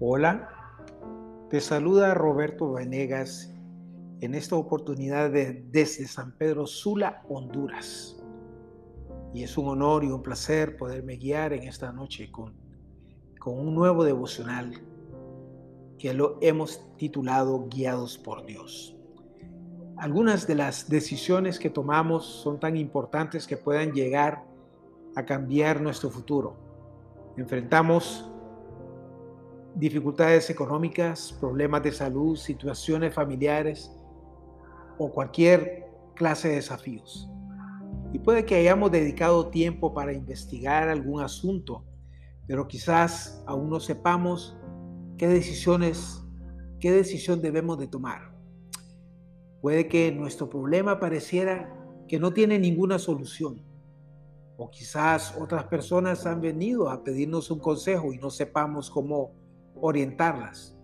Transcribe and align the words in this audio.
Hola, 0.00 0.48
te 1.50 1.60
saluda 1.60 2.14
Roberto 2.14 2.70
Venegas 2.70 3.52
en 4.20 4.36
esta 4.36 4.54
oportunidad 4.54 5.28
de, 5.28 5.64
desde 5.72 6.06
San 6.06 6.36
Pedro 6.38 6.68
Sula, 6.68 7.24
Honduras. 7.28 8.16
Y 9.34 9.42
es 9.42 9.58
un 9.58 9.66
honor 9.66 10.04
y 10.04 10.12
un 10.12 10.22
placer 10.22 10.76
poderme 10.76 11.16
guiar 11.16 11.52
en 11.52 11.64
esta 11.64 11.90
noche 11.90 12.30
con, 12.30 12.54
con 13.40 13.58
un 13.58 13.74
nuevo 13.74 14.04
devocional 14.04 14.72
que 15.98 16.14
lo 16.14 16.38
hemos 16.42 16.80
titulado 16.96 17.66
Guiados 17.68 18.18
por 18.18 18.46
Dios. 18.46 18.96
Algunas 19.96 20.46
de 20.46 20.54
las 20.54 20.88
decisiones 20.88 21.58
que 21.58 21.70
tomamos 21.70 22.24
son 22.24 22.60
tan 22.60 22.76
importantes 22.76 23.48
que 23.48 23.56
puedan 23.56 23.90
llegar 23.90 24.44
a 25.16 25.24
cambiar 25.24 25.80
nuestro 25.80 26.08
futuro. 26.08 26.54
Enfrentamos 27.36 28.30
dificultades 29.78 30.50
económicas, 30.50 31.32
problemas 31.38 31.82
de 31.84 31.92
salud, 31.92 32.36
situaciones 32.36 33.14
familiares 33.14 33.92
o 34.98 35.12
cualquier 35.12 35.86
clase 36.16 36.48
de 36.48 36.56
desafíos. 36.56 37.30
Y 38.12 38.18
puede 38.18 38.44
que 38.44 38.56
hayamos 38.56 38.90
dedicado 38.90 39.50
tiempo 39.50 39.94
para 39.94 40.12
investigar 40.12 40.88
algún 40.88 41.22
asunto, 41.22 41.84
pero 42.48 42.66
quizás 42.66 43.44
aún 43.46 43.70
no 43.70 43.78
sepamos 43.78 44.56
qué 45.16 45.28
decisiones, 45.28 46.24
qué 46.80 46.90
decisión 46.90 47.40
debemos 47.40 47.78
de 47.78 47.86
tomar. 47.86 48.34
Puede 49.60 49.86
que 49.86 50.10
nuestro 50.10 50.48
problema 50.48 50.98
pareciera 50.98 51.72
que 52.08 52.18
no 52.18 52.32
tiene 52.32 52.58
ninguna 52.58 52.98
solución. 52.98 53.62
O 54.56 54.70
quizás 54.70 55.36
otras 55.38 55.64
personas 55.64 56.26
han 56.26 56.40
venido 56.40 56.90
a 56.90 57.04
pedirnos 57.04 57.50
un 57.52 57.60
consejo 57.60 58.12
y 58.12 58.18
no 58.18 58.30
sepamos 58.30 58.90
cómo 58.90 59.34
orientarlas. 59.80 60.76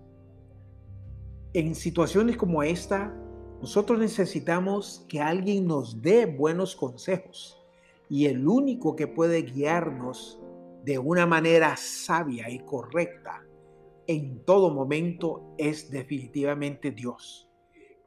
En 1.52 1.74
situaciones 1.74 2.36
como 2.36 2.62
esta, 2.62 3.14
nosotros 3.60 3.98
necesitamos 3.98 5.04
que 5.08 5.20
alguien 5.20 5.66
nos 5.66 6.02
dé 6.02 6.26
buenos 6.26 6.76
consejos 6.76 7.58
y 8.08 8.26
el 8.26 8.46
único 8.46 8.96
que 8.96 9.06
puede 9.06 9.42
guiarnos 9.42 10.40
de 10.84 10.98
una 10.98 11.26
manera 11.26 11.76
sabia 11.76 12.50
y 12.50 12.58
correcta 12.58 13.42
en 14.06 14.44
todo 14.44 14.70
momento 14.70 15.54
es 15.56 15.90
definitivamente 15.90 16.90
Dios, 16.90 17.48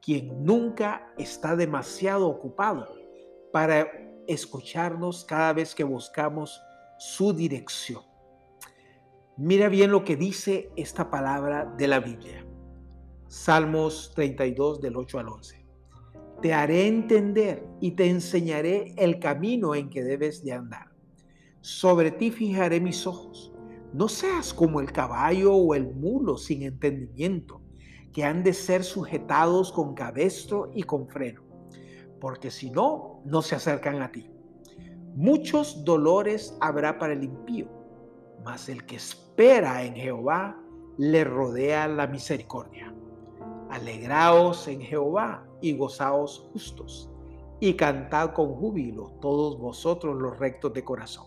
quien 0.00 0.44
nunca 0.44 1.12
está 1.18 1.56
demasiado 1.56 2.28
ocupado 2.28 2.94
para 3.52 3.88
escucharnos 4.28 5.24
cada 5.24 5.52
vez 5.52 5.74
que 5.74 5.84
buscamos 5.84 6.62
su 6.98 7.32
dirección. 7.32 8.07
Mira 9.40 9.68
bien 9.68 9.92
lo 9.92 10.02
que 10.02 10.16
dice 10.16 10.72
esta 10.74 11.12
palabra 11.12 11.72
de 11.78 11.86
la 11.86 12.00
Biblia. 12.00 12.44
Salmos 13.28 14.10
32 14.16 14.80
del 14.80 14.96
8 14.96 15.20
al 15.20 15.28
11. 15.28 15.64
Te 16.42 16.52
haré 16.52 16.88
entender 16.88 17.64
y 17.80 17.92
te 17.92 18.10
enseñaré 18.10 18.94
el 18.96 19.20
camino 19.20 19.76
en 19.76 19.90
que 19.90 20.02
debes 20.02 20.42
de 20.42 20.54
andar. 20.54 20.88
Sobre 21.60 22.10
ti 22.10 22.32
fijaré 22.32 22.80
mis 22.80 23.06
ojos. 23.06 23.52
No 23.92 24.08
seas 24.08 24.52
como 24.52 24.80
el 24.80 24.90
caballo 24.90 25.54
o 25.54 25.72
el 25.76 25.94
mulo 25.94 26.36
sin 26.36 26.64
entendimiento, 26.64 27.62
que 28.12 28.24
han 28.24 28.42
de 28.42 28.52
ser 28.52 28.82
sujetados 28.82 29.70
con 29.70 29.94
cabestro 29.94 30.72
y 30.74 30.82
con 30.82 31.06
freno, 31.06 31.44
porque 32.20 32.50
si 32.50 32.72
no, 32.72 33.22
no 33.24 33.40
se 33.42 33.54
acercan 33.54 34.02
a 34.02 34.10
ti. 34.10 34.28
Muchos 35.14 35.84
dolores 35.84 36.56
habrá 36.60 36.98
para 36.98 37.12
el 37.12 37.22
impío 37.22 37.78
mas 38.44 38.68
el 38.68 38.84
que 38.86 38.96
espera 38.96 39.27
en 39.40 39.94
Jehová 39.94 40.60
le 40.96 41.22
rodea 41.22 41.86
la 41.86 42.08
misericordia. 42.08 42.92
Alegraos 43.70 44.66
en 44.66 44.80
Jehová 44.80 45.46
y 45.60 45.76
gozaos 45.76 46.50
justos, 46.52 47.08
y 47.60 47.74
cantad 47.74 48.32
con 48.32 48.54
júbilo 48.54 49.12
todos 49.20 49.58
vosotros 49.58 50.20
los 50.20 50.36
rectos 50.38 50.72
de 50.72 50.84
corazón. 50.84 51.26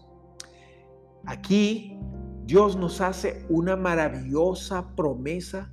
Aquí 1.25 1.97
Dios 2.43 2.75
nos 2.75 2.99
hace 2.99 3.45
una 3.47 3.77
maravillosa 3.77 4.93
promesa 4.95 5.71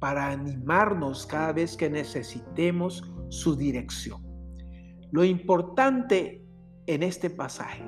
para 0.00 0.30
animarnos 0.30 1.24
cada 1.24 1.52
vez 1.52 1.76
que 1.76 1.88
necesitemos 1.88 3.04
su 3.28 3.54
dirección. 3.54 4.24
Lo 5.12 5.24
importante 5.24 6.44
en 6.86 7.04
este 7.04 7.30
pasaje 7.30 7.84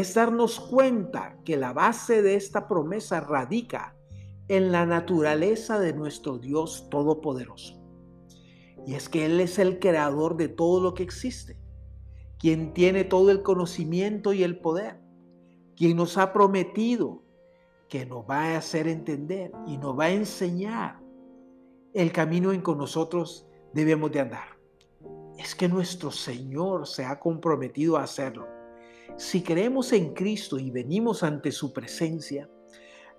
es 0.00 0.14
darnos 0.14 0.58
cuenta 0.58 1.38
que 1.44 1.56
la 1.56 1.72
base 1.72 2.20
de 2.20 2.34
esta 2.34 2.66
promesa 2.66 3.20
radica 3.20 3.96
en 4.48 4.72
la 4.72 4.86
naturaleza 4.86 5.78
de 5.78 5.92
nuestro 5.92 6.38
Dios 6.38 6.88
Todopoderoso. 6.90 7.80
Y 8.88 8.94
es 8.94 9.08
que 9.08 9.24
Él 9.24 9.38
es 9.38 9.60
el 9.60 9.78
creador 9.78 10.36
de 10.36 10.48
todo 10.48 10.80
lo 10.80 10.94
que 10.94 11.04
existe, 11.04 11.56
quien 12.40 12.74
tiene 12.74 13.04
todo 13.04 13.30
el 13.30 13.44
conocimiento 13.44 14.32
y 14.32 14.42
el 14.42 14.58
poder, 14.58 15.00
quien 15.76 15.96
nos 15.96 16.18
ha 16.18 16.32
prometido 16.32 17.22
que 17.88 18.04
nos 18.04 18.28
va 18.28 18.46
a 18.46 18.56
hacer 18.56 18.88
entender 18.88 19.52
y 19.64 19.78
nos 19.78 19.96
va 19.96 20.06
a 20.06 20.10
enseñar 20.10 21.00
el 21.92 22.10
camino 22.10 22.52
en 22.52 22.64
que 22.64 22.74
nosotros 22.74 23.46
debemos 23.72 24.10
de 24.10 24.22
andar. 24.22 24.58
Es 25.38 25.54
que 25.54 25.68
nuestro 25.68 26.10
Señor 26.10 26.88
se 26.88 27.04
ha 27.04 27.20
comprometido 27.20 27.96
a 27.96 28.02
hacerlo 28.02 28.53
si 29.16 29.42
creemos 29.42 29.92
en 29.92 30.14
Cristo 30.14 30.58
y 30.58 30.70
venimos 30.70 31.22
ante 31.22 31.52
su 31.52 31.72
presencia, 31.72 32.48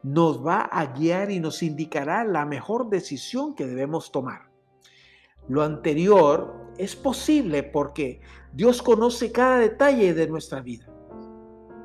nos 0.03 0.45
va 0.45 0.61
a 0.61 0.85
guiar 0.93 1.31
y 1.31 1.39
nos 1.39 1.63
indicará 1.63 2.23
la 2.23 2.45
mejor 2.45 2.89
decisión 2.89 3.55
que 3.55 3.65
debemos 3.65 4.11
tomar. 4.11 4.51
Lo 5.47 5.63
anterior 5.63 6.71
es 6.77 6.95
posible 6.95 7.63
porque 7.63 8.21
Dios 8.53 8.81
conoce 8.81 9.31
cada 9.31 9.59
detalle 9.59 10.13
de 10.13 10.27
nuestra 10.27 10.61
vida. 10.61 10.91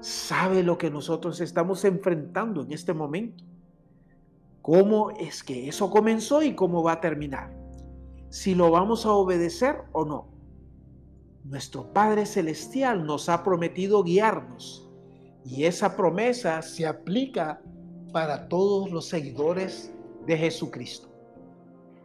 Sabe 0.01 0.63
lo 0.63 0.79
que 0.79 0.91
nosotros 0.91 1.41
estamos 1.41 1.85
enfrentando 1.85 2.63
en 2.63 2.73
este 2.73 2.95
momento. 2.95 3.45
¿Cómo 4.63 5.11
es 5.13 5.43
que 5.43 5.69
eso 5.69 5.91
comenzó 5.91 6.43
y 6.43 6.55
cómo 6.55 6.83
va 6.83 6.93
a 6.93 7.01
terminar? 7.01 7.57
Si 8.29 8.55
lo 8.55 8.71
vamos 8.71 9.05
a 9.07 9.13
obedecer 9.13 9.83
o 9.93 10.05
no. 10.05 10.30
Nuestro 11.45 11.93
Padre 11.93 12.27
Celestial 12.27 13.05
nos 13.07 13.29
ha 13.29 13.43
prometido 13.43 14.03
guiarnos 14.03 14.89
y 15.45 15.65
esa 15.65 15.97
promesa 15.97 16.61
se 16.63 16.87
aplica 16.87 17.63
para 18.13 18.49
todos 18.49 18.91
los 18.91 19.09
seguidores 19.09 19.93
de 20.27 20.37
Jesucristo. 20.37 21.09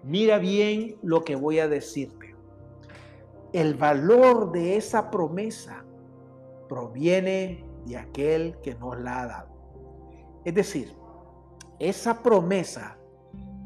Mira 0.03 0.37
bien 0.37 0.97
lo 1.03 1.23
que 1.23 1.35
voy 1.35 1.59
a 1.59 1.67
decirte. 1.67 2.35
El 3.51 3.75
valor 3.75 4.51
de 4.51 4.77
esa 4.77 5.11
promesa 5.11 5.83
proviene 6.69 7.65
de 7.85 7.97
aquel 7.97 8.57
que 8.63 8.75
nos 8.75 8.99
la 8.99 9.21
ha 9.21 9.27
dado. 9.27 9.55
Es 10.45 10.53
decir, 10.53 10.95
esa 11.79 12.21
promesa 12.21 12.97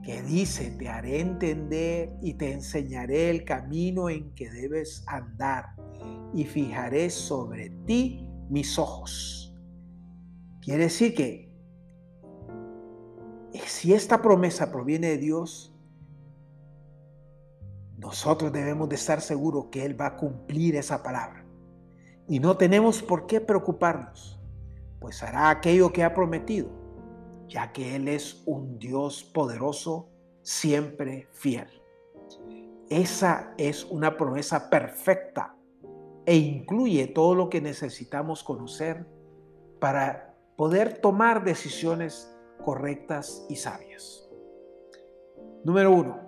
que 0.04 0.22
dice, 0.24 0.72
te 0.72 0.88
haré 0.88 1.20
entender 1.20 2.14
y 2.22 2.36
te 2.36 2.52
enseñaré 2.52 3.30
el 3.30 3.44
camino 3.44 4.10
en 4.10 4.34
que 4.34 4.50
debes 4.50 5.04
andar 5.08 5.76
y 6.34 6.46
fijaré 6.46 7.10
sobre 7.10 7.70
ti 7.86 8.28
mis 8.50 8.80
ojos. 8.80 9.56
Quiere 10.62 10.84
decir 10.84 11.14
que 11.14 11.50
si 13.66 13.94
esta 13.94 14.22
promesa 14.22 14.72
proviene 14.72 15.10
de 15.10 15.18
Dios, 15.18 15.74
nosotros 17.98 18.52
debemos 18.52 18.90
de 18.90 18.96
estar 18.96 19.22
seguros 19.22 19.66
que 19.72 19.86
Él 19.86 20.00
va 20.00 20.08
a 20.08 20.16
cumplir 20.16 20.76
esa 20.76 21.04
palabra. 21.04 21.46
Y 22.28 22.40
no 22.40 22.58
tenemos 22.58 23.02
por 23.02 23.28
qué 23.28 23.42
preocuparnos, 23.42 24.40
pues 25.00 25.22
hará 25.24 25.50
aquello 25.50 25.92
que 25.92 26.04
ha 26.04 26.14
prometido 26.14 26.79
ya 27.50 27.72
que 27.74 27.96
Él 27.96 28.08
es 28.08 28.44
un 28.46 28.78
Dios 28.78 29.24
poderoso, 29.24 30.10
siempre 30.44 31.28
fiel. 31.34 31.68
Esa 32.90 33.54
es 33.58 33.84
una 33.86 34.18
promesa 34.18 34.70
perfecta 34.70 35.56
e 36.26 36.36
incluye 36.36 37.08
todo 37.08 37.36
lo 37.36 37.50
que 37.50 37.60
necesitamos 37.60 38.44
conocer 38.44 39.06
para 39.80 40.36
poder 40.56 41.00
tomar 41.00 41.44
decisiones 41.44 42.36
correctas 42.64 43.46
y 43.50 43.56
sabias. 43.56 44.30
Número 45.64 45.92
uno, 45.92 46.22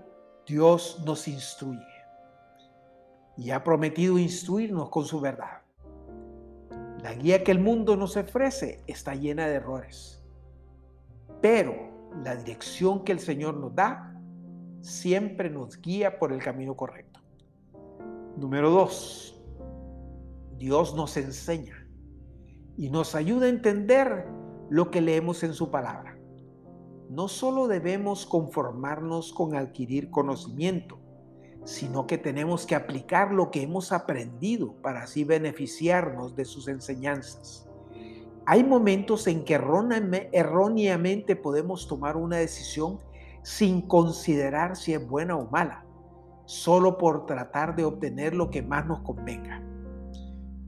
Dios 0.45 1.01
nos 1.05 1.27
instruye 1.27 1.79
y 3.37 3.51
ha 3.51 3.63
prometido 3.63 4.17
instruirnos 4.17 4.89
con 4.89 5.05
su 5.05 5.19
verdad. 5.21 5.61
La 7.01 7.13
guía 7.13 7.43
que 7.43 7.51
el 7.51 7.59
mundo 7.59 7.95
nos 7.95 8.17
ofrece 8.17 8.83
está 8.87 9.15
llena 9.15 9.47
de 9.47 9.55
errores 9.55 10.20
pero 11.41 12.11
la 12.23 12.35
dirección 12.35 13.03
que 13.03 13.11
el 13.11 13.19
Señor 13.19 13.55
nos 13.57 13.73
da 13.75 14.15
siempre 14.81 15.49
nos 15.49 15.79
guía 15.81 16.17
por 16.19 16.31
el 16.31 16.41
camino 16.41 16.75
correcto. 16.75 17.19
Número 18.37 18.69
dos, 18.69 19.41
Dios 20.57 20.95
nos 20.95 21.17
enseña 21.17 21.87
y 22.77 22.89
nos 22.89 23.15
ayuda 23.15 23.45
a 23.45 23.49
entender 23.49 24.27
lo 24.69 24.89
que 24.89 25.01
leemos 25.01 25.43
en 25.43 25.53
su 25.53 25.69
palabra. 25.69 26.17
no 27.09 27.27
solo 27.27 27.67
debemos 27.67 28.25
conformarnos 28.25 29.33
con 29.33 29.53
adquirir 29.53 30.09
conocimiento, 30.09 30.97
sino 31.65 32.07
que 32.07 32.17
tenemos 32.17 32.65
que 32.65 32.73
aplicar 32.73 33.33
lo 33.33 33.51
que 33.51 33.63
hemos 33.63 33.91
aprendido 33.91 34.75
para 34.81 35.03
así 35.03 35.25
beneficiarnos 35.25 36.37
de 36.37 36.45
sus 36.45 36.69
enseñanzas. 36.69 37.67
Hay 38.51 38.65
momentos 38.65 39.27
en 39.27 39.45
que 39.45 39.53
erróneamente 39.53 41.37
podemos 41.37 41.87
tomar 41.87 42.17
una 42.17 42.35
decisión 42.35 42.99
sin 43.43 43.81
considerar 43.81 44.75
si 44.75 44.91
es 44.93 45.07
buena 45.07 45.37
o 45.37 45.49
mala, 45.49 45.85
solo 46.47 46.97
por 46.97 47.25
tratar 47.25 47.77
de 47.77 47.85
obtener 47.85 48.35
lo 48.35 48.49
que 48.49 48.61
más 48.61 48.85
nos 48.85 49.03
convenga. 49.03 49.63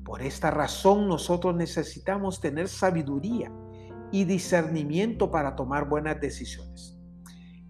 Por 0.06 0.22
esta 0.22 0.50
razón 0.50 1.10
nosotros 1.10 1.56
necesitamos 1.58 2.40
tener 2.40 2.70
sabiduría 2.70 3.52
y 4.14 4.24
discernimiento 4.24 5.30
para 5.30 5.58
tomar 5.58 5.90
buenas 5.90 6.22
decisiones. 6.22 6.98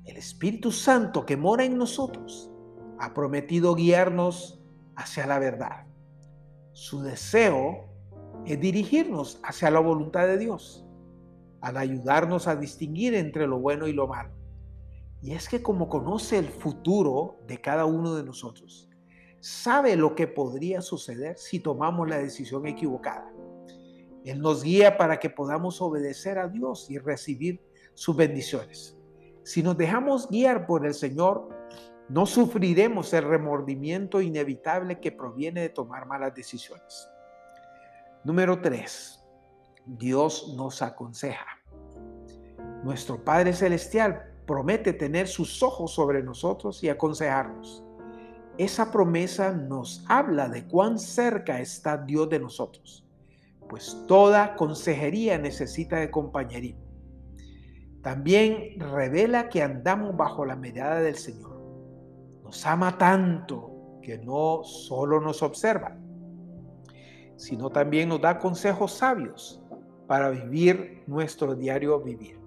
El 0.06 0.18
Espíritu 0.18 0.72
Santo 0.72 1.26
que 1.26 1.38
mora 1.38 1.66
en 1.66 1.76
nosotros 1.76 2.52
ha 3.00 3.16
prometido 3.16 3.74
guiarnos 3.74 4.64
hacia 4.96 5.26
la 5.26 5.40
verdad. 5.40 5.88
Su 6.72 7.02
deseo 7.02 7.93
es 8.46 8.60
dirigirnos 8.60 9.40
hacia 9.44 9.72
la 9.72 9.80
voluntad 9.80 10.28
de 10.28 10.38
Dios, 10.38 10.86
al 11.62 11.78
ayudarnos 11.78 12.48
a 12.48 12.56
distinguir 12.56 13.16
entre 13.16 13.48
lo 13.48 13.60
bueno 13.60 13.88
y 13.88 13.94
lo 13.94 14.08
malo. 14.08 14.32
Y 15.22 15.32
es 15.32 15.48
que 15.48 15.64
como 15.64 15.88
conoce 15.88 16.38
el 16.38 16.50
futuro 16.50 17.40
de 17.48 17.62
cada 17.62 17.86
uno 17.86 18.16
de 18.16 18.24
nosotros, 18.24 18.90
sabe 19.40 19.96
lo 19.96 20.16
que 20.16 20.28
podría 20.28 20.82
suceder 20.82 21.38
si 21.38 21.60
tomamos 21.60 22.10
la 22.10 22.18
decisión 22.18 22.68
equivocada. 22.68 23.32
Él 24.26 24.40
nos 24.40 24.64
guía 24.64 24.98
para 24.98 25.20
que 25.20 25.30
podamos 25.30 25.82
obedecer 25.82 26.38
a 26.38 26.48
Dios 26.48 26.90
y 26.90 26.98
recibir 26.98 27.62
sus 27.94 28.16
bendiciones. 28.16 28.98
Si 29.44 29.64
nos 29.64 29.78
dejamos 29.78 30.30
guiar 30.30 30.66
por 30.66 30.86
el 30.86 30.94
Señor, 30.94 31.50
no 32.10 32.26
sufriremos 32.26 33.14
el 33.14 33.24
remordimiento 33.24 34.22
inevitable 34.22 35.00
que 35.00 35.12
proviene 35.12 35.62
de 35.62 35.70
tomar 35.70 36.06
malas 36.06 36.36
decisiones. 36.36 37.10
Número 38.24 38.62
3. 38.62 39.22
Dios 39.86 40.54
nos 40.56 40.82
aconseja. 40.82 41.46
Nuestro 42.82 43.22
Padre 43.22 43.52
Celestial 43.52 44.32
promete 44.46 44.94
tener 44.94 45.28
sus 45.28 45.62
ojos 45.62 45.94
sobre 45.94 46.24
nosotros 46.24 46.82
y 46.86 46.90
aconsejarnos. 46.90 47.84
Esa 48.58 48.94
promesa 48.94 49.52
nos 49.52 50.06
habla 50.08 50.48
de 50.48 50.66
cuán 50.66 51.00
cerca 51.00 51.60
está 51.60 51.98
Dios 51.98 52.30
de 52.30 52.40
nosotros, 52.40 53.06
pues 53.68 54.06
toda 54.08 54.56
consejería 54.56 55.38
necesita 55.38 55.98
de 55.98 56.10
compañerismo. 56.10 56.84
También 58.02 58.80
revela 58.80 59.50
que 59.50 59.62
andamos 59.62 60.16
bajo 60.16 60.46
la 60.46 60.56
mirada 60.56 61.02
del 61.02 61.16
Señor. 61.16 61.62
Nos 62.42 62.66
ama 62.66 62.98
tanto 62.98 64.00
que 64.02 64.18
no 64.18 64.64
solo 64.64 65.20
nos 65.20 65.44
observa, 65.44 65.98
sino 67.44 67.70
también 67.70 68.08
nos 68.08 68.22
da 68.22 68.40
consejos 68.40 68.94
sabios 68.94 69.62
para 70.08 70.30
vivir 70.30 71.04
nuestro 71.08 71.56
diario 71.56 72.00
vivir. 72.00 72.40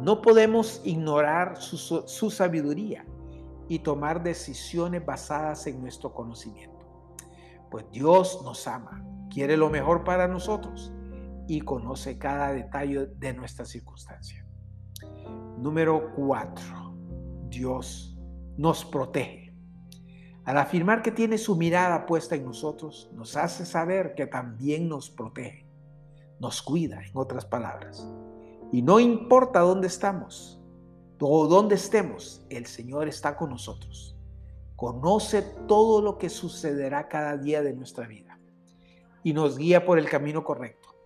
No 0.00 0.20
podemos 0.20 0.80
ignorar 0.84 1.56
su, 1.58 2.30
sabiduría 2.30 3.06
y 3.68 3.78
tomar 3.78 4.20
decisiones 4.20 5.06
basadas 5.06 5.68
en 5.68 5.80
nuestro 5.80 6.12
conocimiento. 6.12 6.84
Pues 7.70 7.84
Dios 7.92 8.40
nos 8.42 8.66
ama, 8.66 9.04
quiere 9.30 9.56
lo 9.56 9.70
mejor 9.70 10.02
para 10.02 10.26
nosotros 10.26 10.92
y 11.46 11.60
conoce 11.60 12.18
cada 12.18 12.52
detalle 12.52 13.06
de 13.16 13.32
nuestra 13.32 13.64
circunstancia. 13.64 14.44
Número 15.56 16.12
4. 16.16 16.96
Dios 17.48 18.18
nos 18.56 18.84
protege. 18.84 19.41
Al 20.44 20.58
afirmar 20.58 21.02
que 21.02 21.12
tiene 21.12 21.38
su 21.38 21.54
mirada 21.54 22.04
puesta 22.04 22.34
en 22.34 22.44
nosotros, 22.44 23.10
nos 23.14 23.36
hace 23.36 23.64
saber 23.64 24.14
que 24.14 24.26
también 24.26 24.88
nos 24.88 25.08
protege, 25.08 25.64
nos 26.40 26.62
cuida, 26.62 27.00
en 27.04 27.12
otras 27.14 27.46
palabras. 27.46 28.08
Y 28.72 28.82
no 28.82 28.98
importa 28.98 29.60
dónde 29.60 29.86
estamos, 29.86 30.60
o 31.20 31.46
donde 31.46 31.76
estemos, 31.76 32.44
el 32.50 32.66
Señor 32.66 33.06
está 33.06 33.36
con 33.36 33.50
nosotros. 33.50 34.16
Conoce 34.74 35.42
todo 35.68 36.02
lo 36.02 36.18
que 36.18 36.28
sucederá 36.28 37.06
cada 37.06 37.36
día 37.36 37.62
de 37.62 37.74
nuestra 37.74 38.08
vida 38.08 38.40
y 39.22 39.32
nos 39.32 39.56
guía 39.56 39.86
por 39.86 40.00
el 40.00 40.08
camino 40.08 40.42
correcto. 40.42 40.96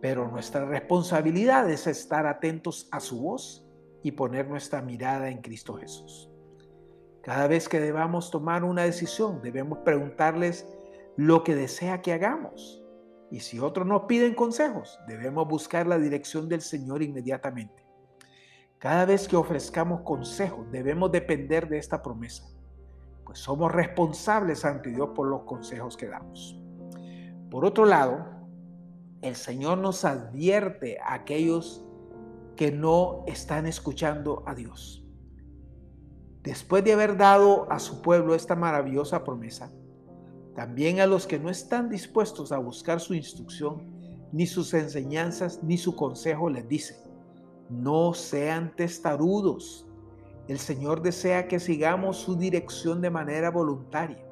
Pero 0.00 0.28
nuestra 0.30 0.64
responsabilidad 0.64 1.68
es 1.68 1.86
estar 1.86 2.26
atentos 2.26 2.88
a 2.90 3.00
su 3.00 3.20
voz 3.20 3.66
y 4.02 4.12
poner 4.12 4.48
nuestra 4.48 4.80
mirada 4.80 5.28
en 5.28 5.42
Cristo 5.42 5.74
Jesús. 5.74 6.31
Cada 7.22 7.46
vez 7.46 7.68
que 7.68 7.78
debamos 7.78 8.30
tomar 8.30 8.64
una 8.64 8.82
decisión, 8.82 9.40
debemos 9.42 9.78
preguntarles 9.78 10.66
lo 11.16 11.44
que 11.44 11.54
desea 11.54 12.02
que 12.02 12.12
hagamos. 12.12 12.82
Y 13.30 13.40
si 13.40 13.60
otros 13.60 13.86
nos 13.86 14.02
piden 14.02 14.34
consejos, 14.34 14.98
debemos 15.06 15.46
buscar 15.48 15.86
la 15.86 15.98
dirección 15.98 16.48
del 16.48 16.60
Señor 16.60 17.02
inmediatamente. 17.02 17.86
Cada 18.78 19.04
vez 19.04 19.28
que 19.28 19.36
ofrezcamos 19.36 20.00
consejos 20.00 20.70
debemos 20.72 21.12
depender 21.12 21.68
de 21.68 21.78
esta 21.78 22.02
promesa, 22.02 22.44
pues 23.24 23.38
somos 23.38 23.70
responsables 23.70 24.64
ante 24.64 24.90
Dios 24.90 25.10
por 25.14 25.28
los 25.28 25.42
consejos 25.44 25.96
que 25.96 26.08
damos. 26.08 26.60
Por 27.48 27.64
otro 27.64 27.84
lado, 27.84 28.26
el 29.20 29.36
Señor 29.36 29.78
nos 29.78 30.04
advierte 30.04 30.98
a 30.98 31.14
aquellos 31.14 31.86
que 32.56 32.72
no 32.72 33.22
están 33.28 33.66
escuchando 33.66 34.42
a 34.46 34.54
Dios. 34.56 35.01
Después 36.42 36.82
de 36.82 36.92
haber 36.92 37.16
dado 37.16 37.70
a 37.70 37.78
su 37.78 38.02
pueblo 38.02 38.34
esta 38.34 38.56
maravillosa 38.56 39.22
promesa, 39.22 39.72
también 40.56 41.00
a 41.00 41.06
los 41.06 41.26
que 41.26 41.38
no 41.38 41.48
están 41.50 41.88
dispuestos 41.88 42.50
a 42.50 42.58
buscar 42.58 43.00
su 43.00 43.14
instrucción, 43.14 43.92
ni 44.32 44.46
sus 44.46 44.74
enseñanzas, 44.74 45.62
ni 45.62 45.78
su 45.78 45.94
consejo 45.94 46.50
les 46.50 46.68
dice, 46.68 46.96
no 47.70 48.12
sean 48.12 48.74
testarudos. 48.74 49.86
El 50.48 50.58
Señor 50.58 51.00
desea 51.00 51.46
que 51.46 51.60
sigamos 51.60 52.16
su 52.16 52.36
dirección 52.36 53.00
de 53.00 53.10
manera 53.10 53.50
voluntaria. 53.50 54.26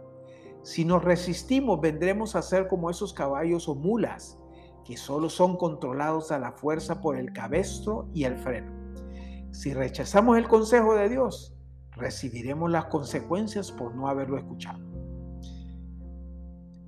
Si 0.63 0.85
nos 0.85 1.05
resistimos, 1.05 1.81
vendremos 1.81 2.35
a 2.35 2.43
ser 2.43 2.67
como 2.67 2.91
esos 2.91 3.13
caballos 3.13 3.69
o 3.69 3.75
mulas 3.75 4.37
que 4.85 4.97
solo 4.97 5.31
son 5.31 5.57
controlados 5.57 6.33
a 6.33 6.39
la 6.39 6.53
fuerza 6.53 7.01
por 7.01 7.17
el 7.17 7.33
cabestro 7.33 8.09
y 8.13 8.25
el 8.25 8.37
freno. 8.37 8.73
Si 9.53 9.73
rechazamos 9.73 10.37
el 10.37 10.49
consejo 10.49 10.95
de 10.95 11.09
Dios, 11.09 11.55
recibiremos 12.01 12.71
las 12.71 12.87
consecuencias 12.87 13.71
por 13.71 13.95
no 13.95 14.09
haberlo 14.09 14.39
escuchado. 14.39 14.81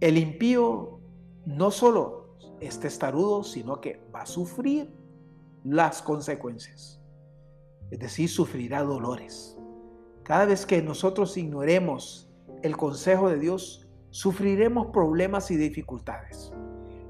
El 0.00 0.18
impío 0.18 1.00
no 1.46 1.70
solo 1.70 2.36
es 2.60 2.80
testarudo, 2.80 3.44
sino 3.44 3.80
que 3.80 4.00
va 4.14 4.22
a 4.22 4.26
sufrir 4.26 4.92
las 5.64 6.02
consecuencias. 6.02 7.00
Es 7.90 7.98
decir, 7.98 8.28
sufrirá 8.28 8.82
dolores. 8.82 9.56
Cada 10.22 10.46
vez 10.46 10.66
que 10.66 10.82
nosotros 10.82 11.36
ignoremos 11.36 12.30
el 12.62 12.76
consejo 12.76 13.28
de 13.28 13.38
Dios, 13.38 13.88
sufriremos 14.10 14.88
problemas 14.88 15.50
y 15.50 15.56
dificultades. 15.56 16.52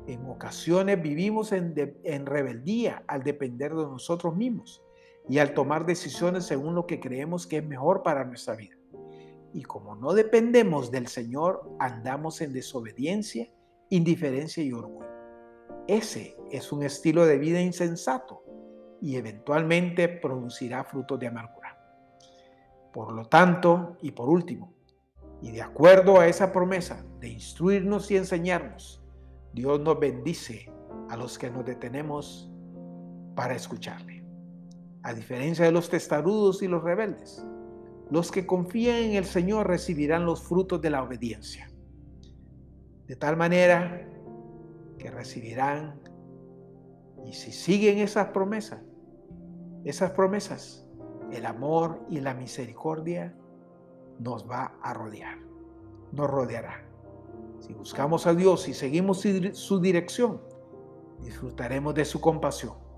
En 0.06 0.28
ocasiones 0.28 1.00
vivimos 1.00 1.52
en, 1.52 1.74
en, 2.04 2.26
rebeldía 2.26 3.04
al 3.06 3.22
depender 3.22 3.74
de 3.74 3.84
nosotros 3.84 4.34
mismos 4.34 4.82
y 5.28 5.38
al 5.38 5.54
tomar 5.54 5.86
decisiones 5.86 6.44
según 6.44 6.74
lo 6.74 6.86
que 6.86 7.00
creemos 7.00 7.46
que 7.46 7.58
es 7.58 7.64
mejor 7.64 8.02
para 8.02 8.24
nuestra 8.24 8.56
vida. 8.56 8.76
Y 9.52 9.62
como 9.62 9.94
no 9.96 10.14
dependemos 10.14 10.90
del 10.90 11.06
Señor, 11.08 11.70
andamos 11.78 12.40
en 12.40 12.52
desobediencia, 12.52 13.50
indiferencia 13.90 14.62
y 14.62 14.72
orgullo. 14.72 15.08
Ese 15.86 16.36
es 16.50 16.72
un 16.72 16.82
estilo 16.82 17.26
de 17.26 17.38
vida 17.38 17.60
insensato 17.60 18.42
y 19.00 19.16
eventualmente 19.16 20.08
producirá 20.08 20.84
frutos 20.84 21.18
de 21.18 21.26
amargura. 21.26 21.78
Por 22.92 23.12
lo 23.12 23.26
tanto, 23.26 23.96
y 24.00 24.12
por 24.12 24.28
último, 24.28 24.74
y 25.42 25.50
de 25.50 25.62
acuerdo 25.62 26.20
a 26.20 26.28
esa 26.28 26.52
promesa 26.52 27.04
de 27.18 27.28
instruirnos 27.28 28.10
y 28.10 28.16
enseñarnos, 28.16 29.02
Dios 29.52 29.80
nos 29.80 29.98
bendice 29.98 30.70
a 31.10 31.16
los 31.16 31.36
que 31.36 31.50
nos 31.50 31.64
detenemos 31.64 32.50
para 33.34 33.54
escucharle. 33.54 34.21
A 35.02 35.14
diferencia 35.14 35.64
de 35.64 35.72
los 35.72 35.88
testarudos 35.88 36.62
y 36.62 36.68
los 36.68 36.82
rebeldes, 36.82 37.44
los 38.10 38.30
que 38.30 38.46
confían 38.46 38.96
en 38.96 39.14
el 39.14 39.24
Señor 39.24 39.66
recibirán 39.66 40.24
los 40.24 40.42
frutos 40.42 40.80
de 40.80 40.90
la 40.90 41.02
obediencia. 41.02 41.70
De 43.06 43.16
tal 43.16 43.36
manera 43.36 44.08
que 44.98 45.10
recibirán, 45.10 46.00
y 47.26 47.32
si 47.32 47.52
siguen 47.52 47.98
esas 47.98 48.28
promesas, 48.28 48.80
esas 49.84 50.12
promesas, 50.12 50.86
el 51.32 51.46
amor 51.46 52.04
y 52.08 52.20
la 52.20 52.34
misericordia 52.34 53.34
nos 54.18 54.48
va 54.48 54.76
a 54.82 54.94
rodear, 54.94 55.38
nos 56.12 56.30
rodeará. 56.30 56.84
Si 57.60 57.72
buscamos 57.72 58.26
a 58.26 58.34
Dios 58.34 58.68
y 58.68 58.74
seguimos 58.74 59.24
su 59.52 59.80
dirección, 59.80 60.40
disfrutaremos 61.22 61.94
de 61.94 62.04
su 62.04 62.20
compasión. 62.20 62.91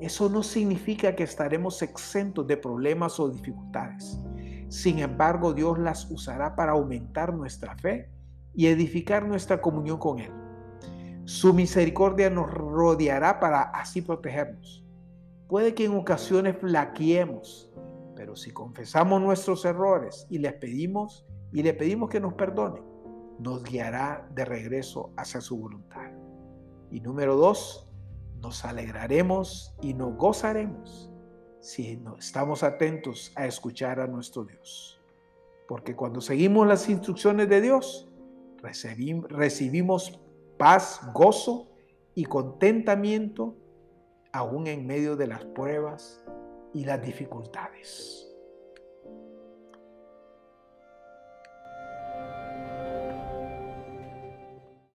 Eso 0.00 0.28
no 0.28 0.42
significa 0.42 1.14
que 1.14 1.22
estaremos 1.22 1.80
exentos 1.82 2.46
de 2.46 2.56
problemas 2.56 3.18
o 3.20 3.28
dificultades. 3.28 4.20
Sin 4.68 4.98
embargo, 4.98 5.52
Dios 5.52 5.78
las 5.78 6.10
usará 6.10 6.56
para 6.56 6.72
aumentar 6.72 7.32
nuestra 7.32 7.76
fe 7.76 8.10
y 8.54 8.66
edificar 8.66 9.26
nuestra 9.26 9.60
comunión 9.60 9.98
con 9.98 10.18
Él. 10.18 10.32
Su 11.24 11.54
misericordia 11.54 12.28
nos 12.28 12.50
rodeará 12.50 13.40
para 13.40 13.62
así 13.62 14.02
protegernos. 14.02 14.84
Puede 15.48 15.74
que 15.74 15.84
en 15.84 15.96
ocasiones 15.96 16.56
flaqueemos, 16.58 17.72
pero 18.16 18.36
si 18.36 18.50
confesamos 18.50 19.22
nuestros 19.22 19.64
errores 19.64 20.26
y 20.28 20.38
les 20.38 20.54
pedimos 20.54 21.26
y 21.52 21.62
le 21.62 21.72
pedimos 21.72 22.10
que 22.10 22.20
nos 22.20 22.34
perdone, 22.34 22.82
nos 23.38 23.62
guiará 23.62 24.28
de 24.34 24.44
regreso 24.44 25.12
hacia 25.16 25.40
su 25.40 25.58
voluntad. 25.58 26.10
Y 26.90 27.00
número 27.00 27.36
dos, 27.36 27.88
nos 28.44 28.64
alegraremos 28.66 29.74
y 29.80 29.94
nos 29.94 30.16
gozaremos 30.16 31.10
si 31.60 31.98
estamos 32.18 32.62
atentos 32.62 33.32
a 33.36 33.46
escuchar 33.46 34.00
a 34.00 34.06
nuestro 34.06 34.44
Dios. 34.44 35.00
Porque 35.66 35.96
cuando 35.96 36.20
seguimos 36.20 36.66
las 36.66 36.86
instrucciones 36.90 37.48
de 37.48 37.62
Dios, 37.62 38.06
recibimos 38.60 40.20
paz, 40.58 41.00
gozo 41.14 41.70
y 42.14 42.26
contentamiento 42.26 43.56
aún 44.30 44.66
en 44.66 44.86
medio 44.86 45.16
de 45.16 45.26
las 45.26 45.44
pruebas 45.46 46.22
y 46.74 46.84
las 46.84 47.00
dificultades. 47.00 48.33